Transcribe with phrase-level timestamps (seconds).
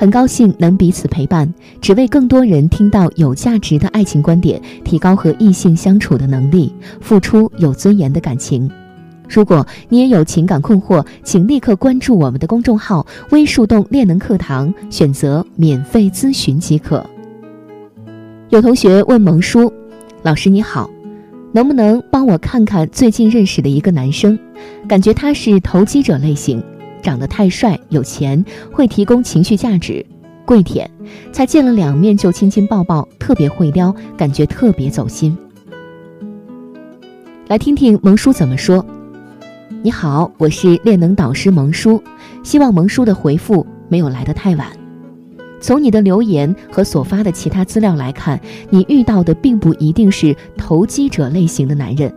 [0.00, 8.70] 很高兴能彼此陪伴，只为更多人听到有价值的爱情观点，提高和异性相处的能力，付出有尊严的感情。
[9.28, 17.04] 如果你也有情感困惑，请立刻关注我们的公众号“微树洞恋能课堂”，选择免费咨询即可。
[18.48, 19.70] 有同学问萌叔
[20.24, 20.88] ：“老师你好，
[21.52, 24.38] 能不能帮我看看最近认识的一个男生？
[24.88, 26.62] 感觉他是投机者类型。”
[27.02, 30.04] 长得太帅，有钱，会提供情绪价值，
[30.44, 30.90] 跪舔，
[31.32, 35.36] 才见了两面就亲亲抱抱，特别会撩，感觉特别走心。
[37.48, 38.84] 来听听萌叔怎么说。
[39.82, 42.02] 你好，我是恋能导师萌叔，
[42.42, 44.66] 希望萌叔的回复没有来得太晚。
[45.60, 52.12] 从你的留言和所发的其他资料来看，你遇到的并不一定是投机者类型的男人。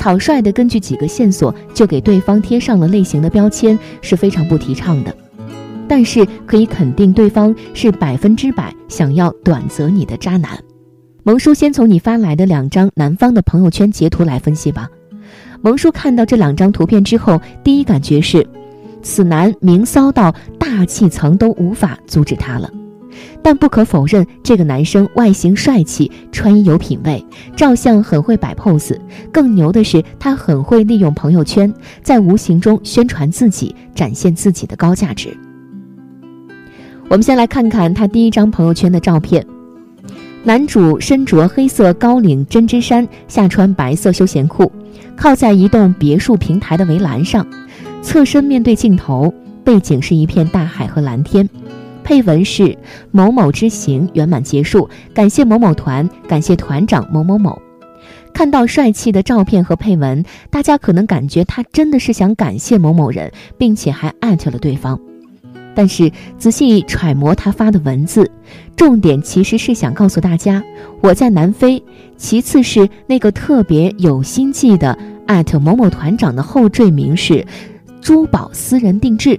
[0.00, 5.14] 草率的根据几个线索就给对方贴上了类型的标签是非常不提倡的，
[5.86, 10.58] 但是可以肯定对方是百分之百想要短择你的渣男。
[11.22, 14.88] 萌叔先从你发来的两张男方的朋友圈截图来分析吧。
[15.60, 18.48] 萌叔看到这两张图片之后，第一感觉是，
[19.02, 22.70] 此男明骚到大气层都无法阻止他了。
[23.42, 27.24] 但不可否认，这个男生外形帅气，穿衣有品位，
[27.56, 28.98] 照相很会摆 pose。
[29.32, 31.72] 更牛的是，他很会利用朋友圈，
[32.02, 35.36] 在无形中宣传自己，展现自己的高价值。
[37.08, 39.44] 我们先来看看他第一张朋友圈的照片，
[40.44, 44.70] 男主身着黑色高领针织衫，下穿白色休闲裤，
[45.16, 47.46] 靠在一栋别墅平台的围栏上，
[48.00, 49.32] 侧身面对镜头，
[49.64, 51.48] 背景是一片大海和蓝天。
[52.10, 52.76] 配文是
[53.12, 57.62] 某某之行圆满结束，感谢某某团，感谢团长某某某。
[58.34, 64.98] 看到帅气的照片和配文，大家可能感觉他真的是想感谢某某人，并且还艾特了对方。
[65.72, 68.28] 但是仔细揣摩他发的文字，
[68.74, 70.60] 重点其实是想告诉大家
[71.00, 71.80] 我在南非。
[72.16, 74.98] 其次是那个特别有心计的
[75.28, 77.46] 艾特某某团长的后缀名是
[78.00, 79.38] 珠宝私人定制。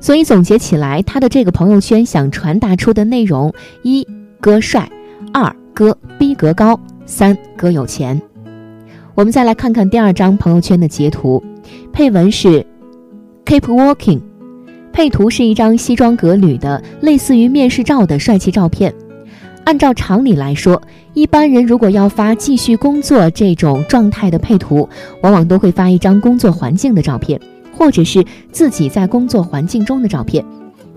[0.00, 3.52] 所以总结起来，他的这个朋友圈想传达出的内容：
[3.82, 4.06] 一
[4.40, 4.90] 哥帅，
[5.32, 8.20] 二哥逼格高，三哥有钱。
[9.14, 11.42] 我们再来看看第二张朋友圈的截图，
[11.92, 12.64] 配文是
[13.44, 14.20] “keep walking”，
[14.92, 18.94] 配图是一张西装革履的类似于面试照的帅气照片。
[19.64, 20.80] 按照常理来说，
[21.12, 24.88] 一般人如果要发继续工作这种状态的配图，
[25.22, 27.38] 往往都会发一张工作环境的照片。
[27.80, 30.44] 或者是自己在工作环境中的照片，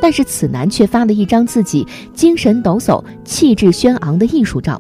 [0.02, 4.78] 但是此男却发了一张自己精神抖擞、气质轩昂的艺术照，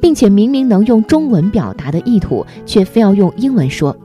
[0.00, 3.96] 并且明明能用中文表达的意图，却非要用英文说。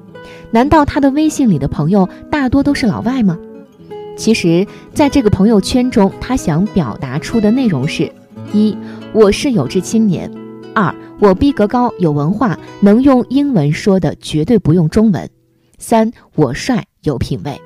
[0.52, 3.36] 难道他的微信里的朋友大多都是老外吗？
[4.16, 8.12] 其实，在这个朋友圈中，他想表达出的内容是：
[8.54, 8.78] 一，
[9.12, 10.30] 我是有志青年；
[10.76, 15.26] 二，我逼格高、有文化，能用英文说的绝对不用中文；
[15.80, 16.86] 三，我帅。
[17.02, 17.60] 有品位，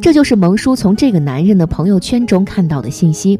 [0.00, 3.38] 这就是萌叔从这个男人的朋友圈中看到的信息。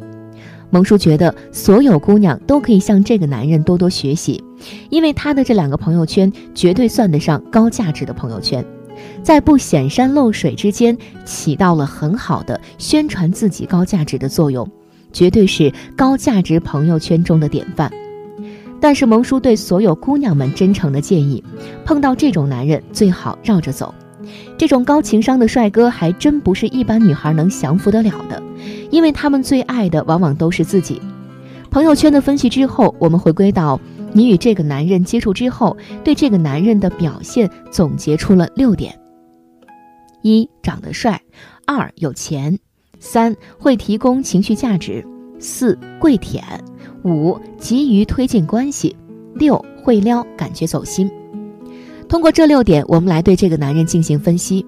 [0.70, 4.44] 萌叔觉得所有姑娘都可以向这个男人多多学习，
[4.90, 8.62] 因为他的这两个朋友圈绝对算得上高价值的朋友圈，
[9.22, 14.70] 在不显山露水之间起到了很好的宣传自己高价值的作用，
[15.10, 17.90] 绝对是高价值朋友圈中的典范。
[18.78, 21.42] 但是萌叔对所有姑娘们真诚的建议：
[21.86, 23.94] 碰到这种男人最好绕着走。
[24.56, 28.43] 这种高情商的帅哥还真不是一般女孩能降服得了的，
[28.91, 31.00] 因为他们最爱的往往都是自己。
[31.70, 33.79] 朋友圈的分析之后，我们回归到
[34.12, 38.99] 你与这个男人接触之后，对这个男人的表现总结出了六点：
[40.23, 41.20] 一长得帅，
[41.67, 42.59] 二有钱，
[42.99, 45.06] 三会提供情绪价值，
[45.38, 46.43] 四跪舔，
[47.05, 48.97] 五急于推进关系，
[49.35, 51.11] 六会撩，感觉走心。
[52.08, 54.64] 通过这六点，我们来对这个男人进行分析。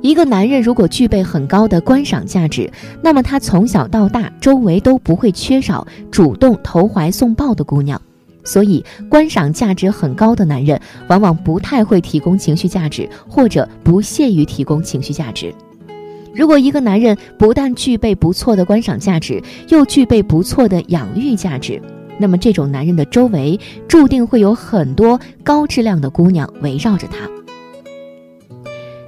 [0.00, 2.68] 一个男人如果具备很高的观赏价值，
[3.00, 8.00] 那么他从小到大周围都不会缺少主动投怀送抱的姑娘。
[8.42, 15.54] 所以，观赏价值很高的男人往往不太会提供情绪价值，或者不屑于提供情绪价值。
[16.34, 21.80] 如果一个男人不但具备不错的观赏价值，又具备不错的养育价值，
[22.18, 27.28] 那么这种男人的周围注定会有很多高质量的姑娘围绕着他。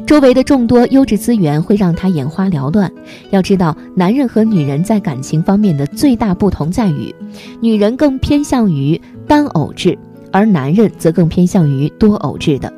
[0.06, 2.92] 周围的众多优质资源会让他眼花缭乱。
[3.30, 7.14] 要知道，男人和女人在感情方面的最大不同在于，
[7.60, 9.98] 女人更偏向于单偶制，
[10.30, 12.70] 而男人则更偏向于多偶制的。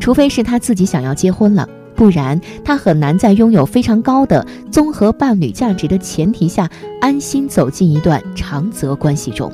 [0.00, 6.68] 除非是他自己想要结婚了，不然他很难在拥有非常高的综合伴侣价值的前提下，
[7.00, 9.52] 安心走进一段长则关系中。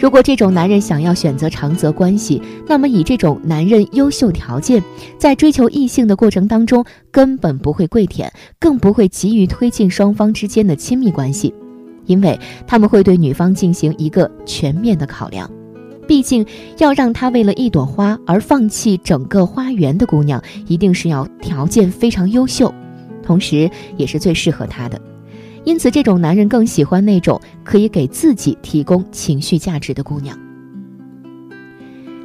[0.00, 4.82] 如果这种男人想要选择长则关系，那么以这种男人优秀条件，
[5.18, 8.30] 在追求异性的过程当中，根本不会跪舔，
[8.60, 11.54] 更不会急于推进双方之间的亲密关系，
[12.04, 15.50] 因为他们会对女方进行一个全面的考量。
[16.06, 16.44] 毕竟，
[16.76, 22.72] 要让他为了一朵花而放弃整个花园的姑娘，一定是要条件非常优秀，
[23.22, 25.00] 同时也是最适合他的。
[25.64, 30.38] 因此，这种男人更喜欢那种可以给自己提供情绪价值的姑娘。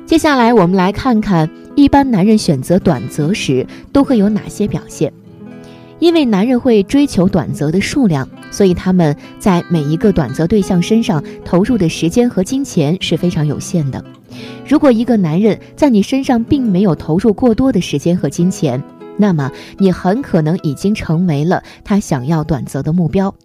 [0.05, 5.11] 接下来，我们来看看一般男人选择短则时都会有哪些表现。
[5.99, 14.03] 因为男人会追求短则的数量，所以他们在每一个短则对象身上投入的时间和金钱是非常有限的。
[14.65, 18.81] 如果一个男人在你身上并没有投入过多的时间和金钱，
[19.21, 23.35] 那么，你很可能已经成为了他想要短则的目标，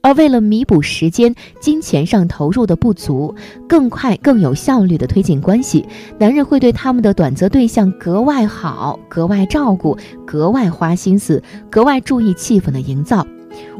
[0.00, 3.34] 而为了弥补时间、金钱上投入的不足，
[3.68, 5.86] 更快、更有效率的推进关系，
[6.18, 9.94] 男人会对他们的短则对象格外好、格外照顾、
[10.26, 13.26] 格外花心思、格外注意气氛的营造，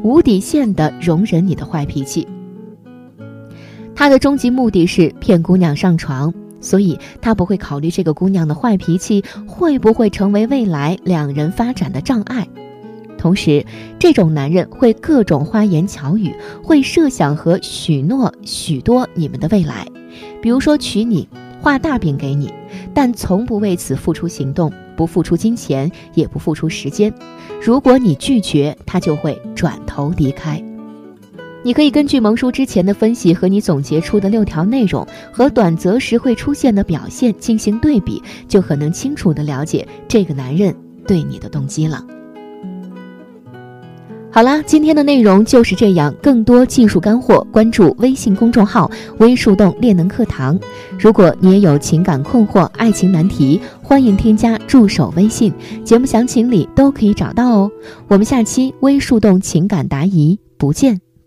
[0.02, 2.28] 无底线的容忍你的坏脾气。
[3.94, 6.32] 他的终极目的是骗姑娘上床。
[6.60, 12.46] 所以他不会考虑这个姑娘的坏脾气会不会成为未来两人发展的障碍，
[13.18, 13.64] 同时，
[13.98, 19.86] 这种男人会各种花言巧语，会设想和许诺许多你们的未来，
[20.40, 21.28] 比如说娶你，
[21.60, 22.52] 画大饼给你，
[22.94, 27.12] 但从不为此付出行动，不付出金钱，也不付出时间。
[27.62, 30.62] 如果你拒绝，他就会转头离开。
[31.62, 40.74] 你可以根据蒙叔之前的分析和你总结出的六条内容和短则时会出现的表现进行对比，就很能清楚的了解这个男人
[41.06, 42.02] 对你的动机了。
[44.32, 46.14] 好啦，今天的内容就是这样。
[46.22, 50.56] 更多技术干货，关注微信公众号“微树洞练能课堂”。
[51.00, 55.52] 如果你也有情感困惑、爱情难题，欢迎添加助手微信，
[55.84, 57.70] 节目详情里都可以找到哦。
[58.06, 61.09] 我们下期微树洞情感答疑不见。